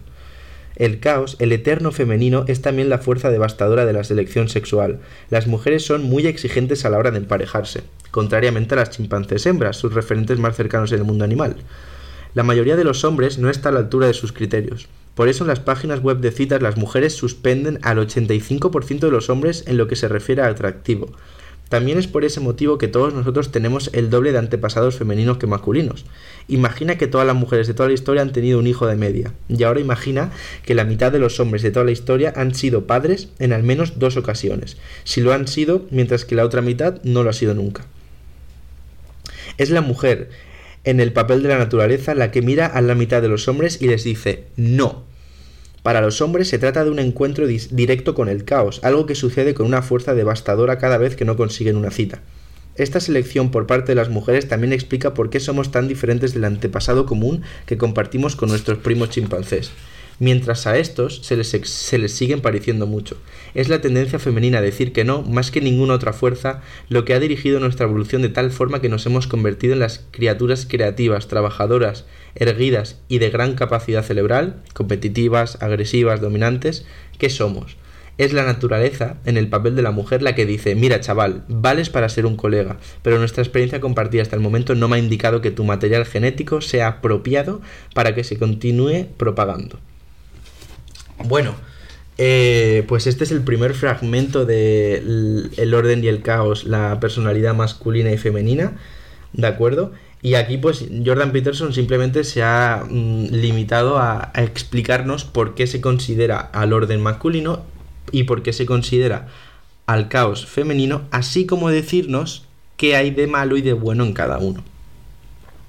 El 0.75 0.99
caos, 0.99 1.37
el 1.39 1.51
eterno 1.51 1.91
femenino, 1.91 2.45
es 2.47 2.61
también 2.61 2.89
la 2.89 2.99
fuerza 2.99 3.31
devastadora 3.31 3.85
de 3.85 3.93
la 3.93 4.03
selección 4.03 4.47
sexual. 4.47 4.99
Las 5.29 5.47
mujeres 5.47 5.83
son 5.83 6.03
muy 6.03 6.27
exigentes 6.27 6.85
a 6.85 6.91
la 6.91 6.99
hora 6.99 7.09
de 7.09 7.17
emparejarse, 7.17 7.81
contrariamente 8.11 8.75
a 8.75 8.77
las 8.77 8.91
chimpancés 8.91 9.47
hembras, 9.47 9.77
sus 9.77 9.93
referentes 9.93 10.37
más 10.37 10.55
cercanos 10.55 10.91
en 10.91 10.99
el 10.99 11.05
mundo 11.05 11.23
animal. 11.23 11.55
La 12.35 12.43
mayoría 12.43 12.75
de 12.75 12.83
los 12.83 13.03
hombres 13.03 13.39
no 13.39 13.49
está 13.49 13.69
a 13.69 13.71
la 13.71 13.79
altura 13.79 14.05
de 14.05 14.13
sus 14.13 14.31
criterios. 14.31 14.87
Por 15.15 15.29
eso 15.29 15.43
en 15.43 15.47
las 15.47 15.59
páginas 15.59 16.01
web 16.01 16.19
de 16.19 16.29
citas 16.29 16.61
las 16.61 16.77
mujeres 16.77 17.15
suspenden 17.15 17.79
al 17.81 17.97
85% 17.97 18.99
de 18.99 19.09
los 19.09 19.31
hombres 19.31 19.63
en 19.65 19.77
lo 19.77 19.87
que 19.87 19.95
se 19.95 20.07
refiere 20.07 20.43
a 20.43 20.47
atractivo. 20.47 21.11
También 21.69 21.97
es 21.97 22.07
por 22.07 22.23
ese 22.23 22.39
motivo 22.39 22.77
que 22.77 22.87
todos 22.87 23.13
nosotros 23.13 23.51
tenemos 23.51 23.89
el 23.93 24.09
doble 24.09 24.31
de 24.31 24.37
antepasados 24.37 24.95
femeninos 24.95 25.37
que 25.37 25.47
masculinos. 25.47 26.05
Imagina 26.47 26.97
que 26.97 27.07
todas 27.07 27.27
las 27.27 27.35
mujeres 27.35 27.67
de 27.67 27.73
toda 27.73 27.89
la 27.89 27.95
historia 27.95 28.21
han 28.21 28.31
tenido 28.31 28.59
un 28.59 28.67
hijo 28.67 28.87
de 28.87 28.95
media, 28.95 29.33
y 29.49 29.63
ahora 29.63 29.81
imagina 29.81 30.31
que 30.65 30.75
la 30.75 30.85
mitad 30.85 31.11
de 31.11 31.19
los 31.19 31.39
hombres 31.39 31.61
de 31.61 31.71
toda 31.71 31.85
la 31.85 31.91
historia 31.91 32.31
han 32.35 32.55
sido 32.55 32.87
padres 32.87 33.29
en 33.39 33.51
al 33.51 33.63
menos 33.63 33.99
dos 33.99 34.15
ocasiones, 34.15 34.77
si 35.03 35.21
lo 35.21 35.33
han 35.33 35.47
sido, 35.47 35.85
mientras 35.91 36.23
que 36.23 36.35
la 36.35 36.45
otra 36.45 36.61
mitad 36.61 37.01
no 37.03 37.23
lo 37.23 37.29
ha 37.29 37.33
sido 37.33 37.53
nunca. 37.53 37.85
Es 39.57 39.69
la 39.69 39.81
mujer 39.81 40.29
en 40.83 41.01
el 41.01 41.11
papel 41.11 41.43
de 41.43 41.49
la 41.49 41.57
naturaleza, 41.57 42.15
la 42.15 42.31
que 42.31 42.41
mira 42.41 42.65
a 42.65 42.81
la 42.81 42.95
mitad 42.95 43.21
de 43.21 43.27
los 43.27 43.47
hombres 43.47 43.81
y 43.81 43.87
les 43.87 44.03
dice 44.03 44.45
no. 44.55 45.06
Para 45.83 46.01
los 46.01 46.21
hombres 46.21 46.49
se 46.49 46.59
trata 46.59 46.83
de 46.83 46.91
un 46.91 46.99
encuentro 46.99 47.47
directo 47.47 48.13
con 48.13 48.29
el 48.29 48.43
caos, 48.43 48.79
algo 48.83 49.05
que 49.05 49.15
sucede 49.15 49.53
con 49.53 49.65
una 49.65 49.81
fuerza 49.81 50.13
devastadora 50.13 50.77
cada 50.77 50.97
vez 50.97 51.15
que 51.15 51.25
no 51.25 51.37
consiguen 51.37 51.77
una 51.77 51.91
cita. 51.91 52.21
Esta 52.75 52.99
selección 52.99 53.49
por 53.49 53.65
parte 53.65 53.91
de 53.91 53.95
las 53.95 54.09
mujeres 54.09 54.47
también 54.47 54.73
explica 54.73 55.13
por 55.13 55.29
qué 55.29 55.39
somos 55.39 55.71
tan 55.71 55.87
diferentes 55.87 56.33
del 56.33 56.45
antepasado 56.45 57.05
común 57.05 57.41
que 57.65 57.77
compartimos 57.77 58.35
con 58.35 58.49
nuestros 58.49 58.77
primos 58.79 59.09
chimpancés 59.09 59.71
mientras 60.19 60.67
a 60.67 60.77
estos 60.77 61.19
se 61.23 61.37
les, 61.37 61.49
se 61.49 61.97
les 61.97 62.11
siguen 62.11 62.41
pareciendo 62.41 62.87
mucho. 62.87 63.17
Es 63.53 63.69
la 63.69 63.81
tendencia 63.81 64.19
femenina 64.19 64.59
a 64.59 64.61
decir 64.61 64.93
que 64.93 65.03
no, 65.03 65.21
más 65.21 65.51
que 65.51 65.61
ninguna 65.61 65.93
otra 65.93 66.13
fuerza, 66.13 66.61
lo 66.89 67.05
que 67.05 67.13
ha 67.13 67.19
dirigido 67.19 67.59
nuestra 67.59 67.85
evolución 67.85 68.21
de 68.21 68.29
tal 68.29 68.51
forma 68.51 68.81
que 68.81 68.89
nos 68.89 69.05
hemos 69.05 69.27
convertido 69.27 69.73
en 69.73 69.79
las 69.79 70.05
criaturas 70.11 70.65
creativas, 70.69 71.27
trabajadoras, 71.27 72.05
erguidas 72.35 72.99
y 73.07 73.19
de 73.19 73.29
gran 73.29 73.55
capacidad 73.55 74.03
cerebral, 74.03 74.61
competitivas, 74.73 75.61
agresivas, 75.61 76.21
dominantes, 76.21 76.85
que 77.17 77.29
somos. 77.29 77.77
Es 78.17 78.33
la 78.33 78.43
naturaleza, 78.43 79.17
en 79.25 79.37
el 79.37 79.47
papel 79.47 79.75
de 79.75 79.83
la 79.83 79.91
mujer, 79.91 80.23
la 80.23 80.33
que 80.33 80.47
dice, 80.47 80.73
mira 80.73 80.99
chaval, 80.99 81.43
vales 81.47 81.91
para 81.91 82.09
ser 82.09 82.25
un 82.25 82.35
colega, 82.35 82.77
pero 83.03 83.19
nuestra 83.19 83.43
experiencia 83.43 83.79
compartida 83.79 84.23
hasta 84.23 84.35
el 84.35 84.41
momento 84.41 84.73
no 84.73 84.87
me 84.87 84.95
ha 84.95 84.99
indicado 84.99 85.41
que 85.41 85.51
tu 85.51 85.63
material 85.63 86.03
genético 86.03 86.61
sea 86.61 86.87
apropiado 86.87 87.61
para 87.93 88.15
que 88.15 88.23
se 88.23 88.39
continúe 88.39 89.05
propagando. 89.17 89.79
Bueno, 91.25 91.55
eh, 92.17 92.83
pues 92.87 93.07
este 93.07 93.23
es 93.23 93.31
el 93.31 93.41
primer 93.41 93.73
fragmento 93.73 94.45
de 94.45 94.95
El 95.57 95.73
orden 95.73 96.03
y 96.03 96.07
el 96.07 96.21
caos, 96.21 96.63
la 96.63 96.99
personalidad 96.99 97.53
masculina 97.53 98.11
y 98.11 98.17
femenina, 98.17 98.73
¿de 99.33 99.47
acuerdo? 99.47 99.91
Y 100.21 100.33
aquí 100.33 100.57
pues 100.57 100.85
Jordan 101.05 101.31
Peterson 101.31 101.73
simplemente 101.73 102.23
se 102.23 102.41
ha 102.41 102.83
mm, 102.89 103.27
limitado 103.31 103.99
a, 103.99 104.31
explicarnos 104.35 105.25
por 105.25 105.53
qué 105.53 105.67
se 105.67 105.79
considera 105.79 106.39
al 106.39 106.73
orden 106.73 107.01
masculino 107.01 107.61
y 108.11 108.23
por 108.23 108.41
qué 108.41 108.53
se 108.53 108.65
considera 108.65 109.27
al 109.85 110.09
caos 110.09 110.45
femenino, 110.45 111.03
así 111.11 111.45
como 111.45 111.69
decirnos 111.69 112.45
qué 112.77 112.95
hay 112.95 113.11
de 113.11 113.27
malo 113.27 113.57
y 113.57 113.61
de 113.61 113.73
bueno 113.73 114.03
en 114.03 114.13
cada 114.13 114.39
uno. 114.39 114.63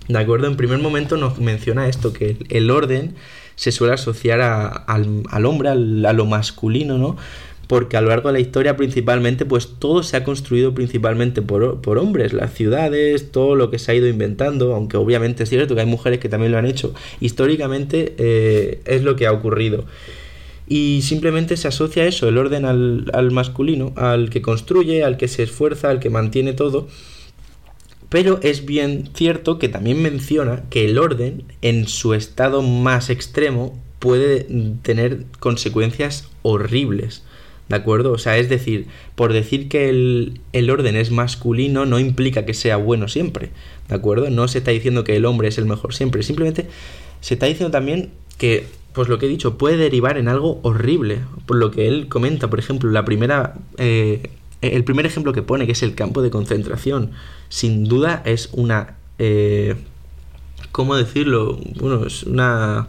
¿De 0.09 0.19
acuerdo? 0.19 0.47
En 0.47 0.57
primer 0.57 0.79
momento 0.79 1.19
nos 1.19 1.39
menciona 1.39 1.89
esto, 1.89 2.15
que 2.15 2.39
el 2.49 2.71
orden 2.71 3.15
se 3.59 3.73
suele 3.73 3.95
asociar 3.95 4.41
al, 4.41 5.47
hombre, 5.47 5.69
a 5.69 5.75
lo 5.75 6.27
masculino, 6.27 6.97
¿no? 6.97 7.17
Porque 7.67 7.97
a 7.97 8.01
lo 8.01 8.09
largo 8.09 8.29
de 8.29 8.35
la 8.35 8.39
historia 8.39 8.77
principalmente, 8.77 9.45
pues 9.45 9.71
todo 9.81 10.05
se 10.05 10.17
ha 10.17 10.23
construido 10.23 10.75
principalmente 10.75 11.43
por, 11.43 11.99
hombres, 11.99 12.33
las 12.33 12.55
ciudades, 12.55 13.33
todo 13.33 13.57
lo 13.57 13.69
que 13.69 13.81
se 13.81 13.91
ha 13.91 13.95
ido 13.97 14.07
inventando, 14.07 14.77
aunque 14.77 14.97
obviamente 14.97 15.43
es 15.43 15.49
cierto 15.49 15.75
que 15.75 15.81
hay 15.81 15.89
mujeres 15.89 16.21
que 16.21 16.29
también 16.29 16.53
lo 16.53 16.59
han 16.59 16.67
hecho, 16.67 16.95
históricamente 17.19 18.15
eh, 18.19 18.81
es 18.85 19.03
lo 19.03 19.17
que 19.17 19.27
ha 19.27 19.33
ocurrido. 19.33 19.87
Y 20.69 21.03
simplemente 21.03 21.57
se 21.57 21.67
asocia 21.67 22.07
eso, 22.07 22.29
el 22.29 22.39
orden 22.39 22.65
al, 22.65 23.11
al 23.13 23.33
masculino, 23.33 23.93
al 23.97 24.31
que 24.31 24.41
construye, 24.41 25.03
al 25.03 25.17
que 25.17 25.27
se 25.27 25.43
esfuerza, 25.43 25.91
al 25.91 25.99
que 25.99 26.11
mantiene 26.11 26.53
todo. 26.53 26.87
Pero 28.09 28.41
es 28.43 28.65
bien 28.65 29.11
cierto 29.15 29.59
que 29.59 29.69
también 29.69 30.01
menciona 30.01 30.65
que 30.71 30.87
el 30.87 30.99
orden, 30.99 31.45
en 31.61 31.87
su 31.87 32.15
estado 32.15 32.63
más 32.63 33.11
extremo, 33.11 33.79
puede 33.99 34.47
tener 34.83 35.25
consecuencias 35.41 36.29
horribles. 36.43 37.23
¿De 37.69 37.77
acuerdo? 37.77 38.13
O 38.13 38.19
sea, 38.19 38.39
es 38.39 38.49
decir, 38.49 38.87
por 39.15 39.35
decir 39.35 39.69
que 39.69 39.91
el, 39.91 40.71
orden 40.71 40.97
es 40.97 41.11
masculino 41.11 41.85
no 41.85 41.99
implica 41.99 42.47
que 42.47 42.55
sea 42.55 42.79
bueno 42.79 43.09
siempre. 43.09 43.51
¿De 43.89 43.95
acuerdo? 43.95 44.31
No 44.31 44.49
se 44.49 44.59
está 44.59 44.71
diciendo 44.71 45.05
que 45.05 45.17
el 45.17 45.27
hombre 45.27 45.49
es 45.49 45.59
el 45.59 45.67
mejor 45.67 45.95
siempre. 45.95 46.23
Simplemente 46.23 46.67
se 47.21 47.35
está 47.35 47.45
diciendo 47.45 47.71
también 47.71 48.11
que, 48.39 48.67
pues 48.95 49.09
lo 49.09 49.19
que 49.19 49.27
he 49.27 49.29
dicho, 49.29 49.59
puede 49.59 49.77
derivar 49.77 50.17
en 50.17 50.29
algo 50.29 50.61
horrible. 50.63 51.19
Por 51.45 51.59
lo 51.59 51.71
que 51.71 51.89
él 51.89 52.09
comenta, 52.09 52.49
por 52.49 52.59
ejemplo, 52.59 52.91
la 52.91 53.05
primera 53.05 53.55
eh, 53.77 54.31
el 54.61 54.85
primer 54.85 55.07
ejemplo 55.07 55.33
que 55.33 55.43
pone, 55.43 55.67
que 55.67 55.73
es 55.73 55.83
el 55.83 55.95
campo 55.95 56.23
de 56.23 56.31
concentración, 56.31 57.13
sin 57.49 57.85
duda 57.85 58.23
es 58.25 58.51
una... 58.53 58.97
Eh, 59.19 59.77
¿Cómo 60.73 60.97
decirlo? 60.97 61.59
Bueno, 61.81 62.07
es 62.07 62.25
una... 62.25 62.89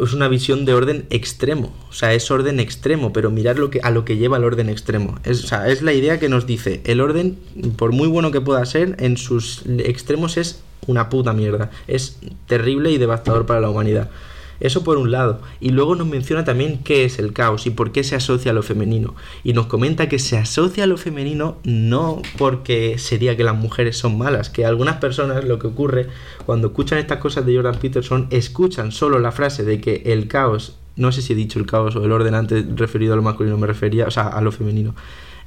Es 0.00 0.14
una 0.14 0.28
visión 0.28 0.64
de 0.64 0.72
orden 0.72 1.04
extremo, 1.10 1.74
o 1.90 1.92
sea, 1.92 2.14
es 2.14 2.30
orden 2.30 2.60
extremo, 2.60 3.12
pero 3.12 3.30
mirar 3.30 3.58
lo 3.58 3.68
que, 3.68 3.80
a 3.82 3.90
lo 3.90 4.06
que 4.06 4.16
lleva 4.16 4.38
el 4.38 4.44
orden 4.44 4.70
extremo. 4.70 5.18
O 5.28 5.34
sea, 5.34 5.68
es 5.68 5.82
la 5.82 5.92
idea 5.92 6.18
que 6.18 6.30
nos 6.30 6.46
dice, 6.46 6.80
el 6.84 7.02
orden, 7.02 7.38
por 7.76 7.92
muy 7.92 8.08
bueno 8.08 8.30
que 8.30 8.40
pueda 8.40 8.64
ser, 8.64 8.96
en 9.00 9.18
sus 9.18 9.64
extremos 9.66 10.38
es 10.38 10.62
una 10.86 11.08
puta 11.08 11.32
mierda. 11.32 11.70
Es 11.86 12.18
terrible 12.46 12.90
y 12.90 12.98
devastador 12.98 13.46
para 13.46 13.60
la 13.60 13.70
humanidad. 13.70 14.10
Eso 14.60 14.84
por 14.84 14.96
un 14.96 15.10
lado. 15.10 15.40
Y 15.60 15.70
luego 15.70 15.94
nos 15.94 16.06
menciona 16.06 16.44
también 16.44 16.78
qué 16.84 17.04
es 17.04 17.18
el 17.18 17.32
caos 17.32 17.66
y 17.66 17.70
por 17.70 17.92
qué 17.92 18.04
se 18.04 18.14
asocia 18.14 18.52
a 18.52 18.54
lo 18.54 18.62
femenino. 18.62 19.14
Y 19.42 19.52
nos 19.52 19.66
comenta 19.66 20.08
que 20.08 20.18
se 20.18 20.38
asocia 20.38 20.84
a 20.84 20.86
lo 20.86 20.96
femenino 20.96 21.56
no 21.64 22.22
porque 22.38 22.98
sería 22.98 23.36
que 23.36 23.44
las 23.44 23.56
mujeres 23.56 23.96
son 23.96 24.18
malas, 24.18 24.50
que 24.50 24.64
algunas 24.64 24.96
personas 24.96 25.44
lo 25.44 25.58
que 25.58 25.66
ocurre 25.66 26.08
cuando 26.46 26.68
escuchan 26.68 26.98
estas 26.98 27.18
cosas 27.18 27.46
de 27.46 27.54
Jordan 27.54 27.78
Peterson, 27.80 28.26
escuchan 28.30 28.92
solo 28.92 29.18
la 29.18 29.32
frase 29.32 29.64
de 29.64 29.80
que 29.80 30.02
el 30.06 30.28
caos, 30.28 30.78
no 30.96 31.12
sé 31.12 31.22
si 31.22 31.32
he 31.32 31.36
dicho 31.36 31.58
el 31.58 31.66
caos 31.66 31.96
o 31.96 32.04
el 32.04 32.12
orden 32.12 32.34
antes 32.34 32.64
referido 32.76 33.14
a 33.14 33.16
lo 33.16 33.22
masculino, 33.22 33.56
me 33.58 33.66
refería, 33.66 34.06
o 34.06 34.10
sea, 34.10 34.28
a 34.28 34.40
lo 34.40 34.52
femenino. 34.52 34.94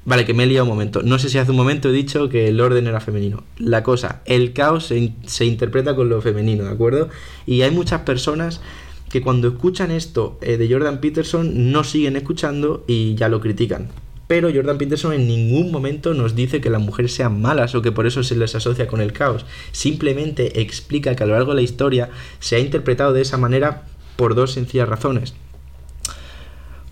Vale, 0.06 0.24
que 0.24 0.36
me 0.36 0.44
he 0.44 0.46
liado 0.46 0.66
un 0.66 0.70
momento. 0.70 1.02
No 1.02 1.18
sé 1.18 1.30
si 1.30 1.40
hace 1.40 1.50
un 1.50 1.58
momento 1.58 1.90
he 1.90 1.92
dicho 1.92 2.30
que 2.30 2.48
el 2.48 2.62
orden 2.62 2.86
era 2.86 3.00
femenino. 3.00 3.44
La 3.58 3.82
cosa, 3.82 4.22
el 4.26 4.54
caos 4.54 4.86
se, 4.86 5.14
se 5.26 5.46
interpreta 5.46 5.96
con 5.96 6.10
lo 6.10 6.22
femenino, 6.22 6.64
¿de 6.64 6.70
acuerdo? 6.70 7.10
Y 7.48 7.64
hay 7.64 7.72
muchas 7.72 8.02
personas 8.02 8.62
que 9.16 9.22
cuando 9.22 9.48
escuchan 9.48 9.92
esto 9.92 10.38
eh, 10.42 10.58
de 10.58 10.70
Jordan 10.70 11.00
Peterson 11.00 11.72
no 11.72 11.86
siguen 11.86 12.18
escuchando 12.18 12.84
y 12.86 13.16
ya 13.16 13.30
lo 13.30 13.40
critican. 13.40 13.88
Pero 14.28 14.52
Jordan 14.54 14.78
Peterson 14.78 15.14
en 15.14 15.26
ningún 15.26 15.72
momento 15.72 16.14
nos 16.14 16.36
dice 16.36 16.60
que 16.60 16.70
las 16.70 16.82
mujeres 16.82 17.14
sean 17.14 17.42
malas 17.42 17.76
o 17.76 17.82
que 17.82 17.94
por 17.94 18.08
eso 18.08 18.24
se 18.24 18.36
les 18.36 18.56
asocia 18.56 18.88
con 18.88 19.00
el 19.00 19.14
caos. 19.14 19.46
Simplemente 19.72 20.60
explica 20.60 21.16
que 21.16 21.24
a 21.24 21.28
lo 21.28 21.32
largo 21.32 21.52
de 21.52 21.56
la 21.56 21.62
historia 21.62 22.10
se 22.40 22.58
ha 22.58 22.60
interpretado 22.60 23.14
de 23.14 23.22
esa 23.22 23.38
manera 23.38 23.84
por 24.18 24.36
dos 24.36 24.52
sencillas 24.52 24.90
razones. 24.90 25.34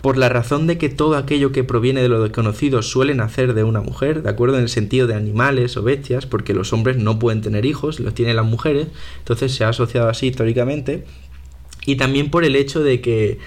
Por 0.01 0.17
la 0.17 0.29
razón 0.29 0.65
de 0.65 0.77
que 0.77 0.87
todo 0.87 1.17
aquello 1.17 1.51
que 1.51 1.65
proviene 1.65 2.01
de 2.01 2.09
lo 2.09 2.23
desconocido 2.23 2.83
suele 2.83 3.15
nacer 3.15 3.53
de 3.53 3.65
una 3.65 3.81
mujer, 3.81 4.23
¿de 4.23 4.29
acuerdo? 4.29 4.55
En 4.55 4.63
el 4.63 4.69
sentido 4.69 5.07
de 5.07 5.15
animales 5.15 5.75
o 5.75 5.83
bestias, 5.83 6.25
porque 6.25 6.53
los 6.53 6.71
hombres 6.71 6.95
no 6.95 7.19
pueden 7.19 7.41
tener 7.41 7.65
hijos, 7.65 7.99
los 7.99 8.13
tienen 8.13 8.37
las 8.37 8.45
mujeres, 8.45 8.87
entonces 9.19 9.53
se 9.53 9.65
ha 9.65 9.69
asociado 9.69 10.07
así 10.07 10.27
históricamente 10.27 11.03
y 11.85 11.95
también 11.95 12.29
por 12.29 12.45
el 12.45 12.55
hecho 12.55 12.81
de 12.81 13.01
que 13.01 13.39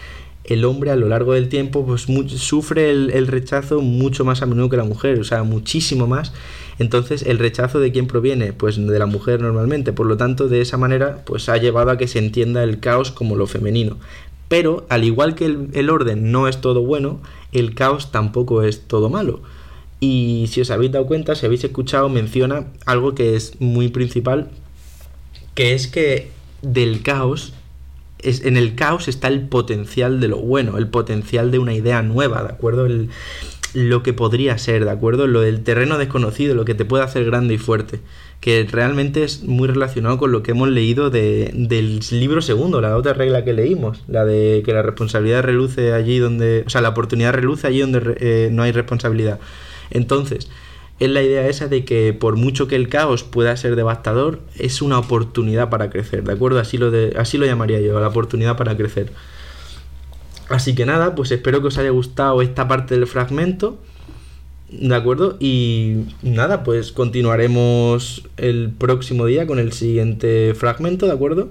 el 0.47 0.64
hombre 0.64 0.90
a 0.90 0.97
lo 0.97 1.09
largo 1.09 1.33
del 1.33 1.49
tiempo 1.49 1.85
pues, 1.85 2.07
sufre 2.37 2.90
el, 2.90 3.26
rechazo 3.26 3.81
mucho 3.81 4.25
más 4.25 4.43
a 4.43 4.47
menudo 4.47 4.69
que 4.69 4.76
la 4.76 4.85
mujer, 4.85 5.19
o 5.19 5.25
sea, 5.25 5.43
muchísimo 5.43 6.07
más. 6.07 6.33
Entonces, 6.78 7.23
el 7.23 7.38
rechazo 7.38 7.81
de 7.81 7.90
quién 7.90 8.07
proviene? 8.07 8.52
Pues 8.52 8.76
de 8.76 8.99
la 8.99 9.07
mujer 9.07 9.40
normalmente. 9.40 9.93
Por 9.93 10.07
lo 10.07 10.16
tanto, 10.16 10.49
de 10.49 10.61
esa 10.61 10.76
manera, 10.76 11.25
pues 11.25 11.49
ha 11.49 11.57
llevado 11.57 11.90
a 11.90 11.99
que 11.99 12.07
se 12.07 12.19
entienda 12.19 12.62
el 12.62 12.81
caos 12.81 13.11
como 13.11 13.35
lo 13.35 13.47
femenino. 13.47 13.97
Pero, 14.49 14.87
al 14.88 15.02
igual 15.02 15.35
que 15.35 15.47
el, 15.47 15.71
el 15.73 15.90
orden 15.90 16.31
no 16.31 16.47
es 16.47 16.61
todo 16.61 16.83
bueno, 16.83 17.21
el 17.52 17.75
caos 17.75 18.12
tampoco 18.12 18.62
es 18.62 18.83
todo 18.83 19.09
malo. 19.09 19.40
Y 19.99 20.47
si 20.49 20.61
os 20.61 20.71
habéis 20.71 20.93
dado 20.93 21.07
cuenta, 21.07 21.35
si 21.35 21.47
habéis 21.47 21.64
escuchado, 21.64 22.09
menciona 22.09 22.66
algo 22.85 23.14
que 23.14 23.35
es 23.35 23.61
muy 23.61 23.88
principal, 23.88 24.50
que 25.55 25.75
es 25.75 25.88
que 25.88 26.31
del 26.62 27.02
caos 27.02 27.55
en 28.26 28.56
el 28.56 28.75
caos 28.75 29.09
está 29.09 29.28
el 29.28 29.49
potencial 29.49 30.21
de 30.21 30.28
lo 30.28 30.38
bueno, 30.38 30.78
el 30.78 30.88
potencial 30.88 31.50
de 31.50 31.59
una 31.59 31.75
idea 31.75 32.02
nueva, 32.02 32.42
¿de 32.42 32.50
acuerdo? 32.50 32.87
lo 33.75 34.02
que 34.02 34.14
podría 34.14 34.56
ser, 34.56 34.85
¿de 34.85 34.90
acuerdo? 34.90 35.26
Lo 35.26 35.42
del 35.42 35.62
terreno 35.62 35.99
desconocido, 35.99 36.54
lo 36.54 36.64
que 36.64 36.75
te 36.75 36.87
puede 36.87 37.04
hacer 37.04 37.26
grande 37.26 37.54
y 37.54 37.59
fuerte, 37.59 38.00
que 38.40 38.66
realmente 38.71 39.23
es 39.23 39.42
muy 39.42 39.68
relacionado 39.68 40.16
con 40.16 40.33
lo 40.33 40.42
que 40.42 40.52
hemos 40.52 40.71
leído 40.71 41.11
de, 41.11 41.50
del 41.52 42.00
libro 42.11 42.40
segundo, 42.40 42.80
la 42.80 42.97
otra 42.97 43.12
regla 43.12 43.45
que 43.45 43.52
leímos, 43.52 44.02
la 44.09 44.25
de 44.25 44.62
que 44.64 44.73
la 44.73 44.83
responsabilidad 44.83 45.42
reluce 45.42 45.92
allí 45.92 46.18
donde, 46.18 46.64
o 46.66 46.71
sea, 46.71 46.80
la 46.80 46.90
oportunidad 46.90 47.35
reluce 47.35 47.66
allí 47.66 47.80
donde 47.80 48.16
eh, 48.18 48.49
no 48.50 48.62
hay 48.62 48.73
responsabilidad. 48.73 49.40
Entonces, 49.90 50.49
es 50.99 51.11
la 51.11 51.23
idea 51.23 51.47
esa 51.47 51.69
de 51.69 51.85
que 51.85 52.12
por 52.15 52.37
mucho 52.37 52.69
que 52.69 52.76
el 52.76 52.88
caos 52.88 53.23
pueda 53.23 53.57
ser 53.57 53.76
devastador, 53.76 54.41
es 54.59 54.81
una 54.81 54.99
oportunidad 54.99 55.69
para 55.69 55.91
crecer, 55.91 56.25
¿de 56.25 56.33
acuerdo? 56.33 56.59
Así 56.59 56.79
lo, 56.79 56.91
así 57.19 57.37
lo 57.37 57.45
llamaría 57.45 57.81
yo, 57.81 57.99
la 58.00 58.09
oportunidad 58.09 58.57
para 58.57 58.76
crecer. 58.76 59.12
Así 60.49 60.75
que 60.75 60.87
nada, 60.87 61.15
pues 61.15 61.31
espero 61.33 61.61
que 61.61 61.69
os 61.69 61.79
haya 61.79 61.91
gustado 61.91 62.41
esta 62.41 62.67
parte 62.69 62.95
del 62.95 63.07
fragmento, 63.07 63.79
¿de 64.71 64.95
acuerdo? 64.95 65.37
Y 65.38 66.05
nada, 66.23 66.65
pues 66.65 66.93
continuaremos 66.93 68.23
el 68.37 68.71
próximo 68.71 69.26
día 69.26 69.47
con 69.47 69.59
el 69.59 69.73
siguiente 69.73 70.55
fragmento, 70.55 71.07
¿de 71.07 71.12
acuerdo? 71.12 71.50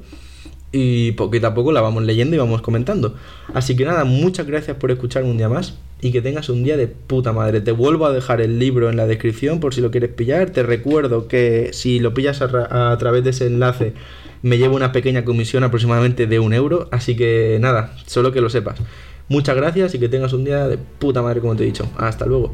y 0.78 1.14
poquito 1.14 1.48
a 1.48 1.54
poco 1.54 1.72
la 1.72 1.80
vamos 1.80 2.04
leyendo 2.04 2.36
y 2.36 2.40
vamos 2.40 2.62
comentando. 2.62 3.16
Así 3.54 3.78
que 3.78 3.86
nada, 3.86 4.04
muchas 4.04 4.46
gracias 4.46 4.76
por 4.76 4.92
escucharme 4.92 5.30
un 5.30 5.38
día 5.38 5.48
más 5.48 5.76
y 6.02 6.12
que 6.12 6.22
tengas 6.22 6.50
un 6.50 6.64
día 6.64 6.78
de 6.78 6.88
puta 6.88 7.34
madre. 7.34 7.62
Te 7.62 7.72
vuelvo 7.72 8.06
a 8.06 8.12
dejar 8.12 8.42
el 8.42 8.60
libro 8.60 8.90
en 8.90 8.98
la 8.98 9.08
descripción 9.08 9.60
por 9.60 9.74
si 9.74 9.82
lo 9.82 9.92
quieres 9.92 10.12
pillar. 10.12 10.50
Te 10.50 10.64
recuerdo 10.64 11.28
que 11.28 11.70
si 11.74 12.00
lo 12.00 12.14
pillas 12.14 12.42
a, 12.42 12.98
través 12.98 13.24
de 13.24 13.30
ese 13.32 13.48
enlace 13.48 13.94
me 14.42 14.58
llevo 14.58 14.76
una 14.76 14.92
pequeña 14.92 15.26
comisión 15.26 15.64
aproximadamente 15.64 16.28
de 16.28 16.40
un 16.40 16.54
euro. 16.54 16.90
Así 16.92 17.16
que 17.16 17.58
nada, 17.60 17.96
solo 18.06 18.32
que 18.32 18.42
lo 18.42 18.50
sepas. 18.50 18.80
Muchas 19.28 19.56
gracias 19.56 19.96
y 19.96 20.00
que 20.00 20.10
tengas 20.10 20.34
un 20.34 20.44
día 20.44 20.68
de 20.68 20.78
puta 20.78 21.22
madre 21.22 21.42
como 21.42 21.56
te 21.56 21.64
he 21.64 21.66
dicho. 21.66 21.90
Hasta 21.98 22.26
luego. 22.26 22.54